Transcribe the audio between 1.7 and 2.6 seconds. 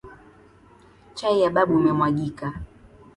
imemwagika.